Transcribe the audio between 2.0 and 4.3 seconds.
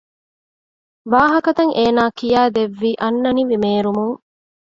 ކިޔައިދެއްވީ އަންނަނިވި މޭރުމުން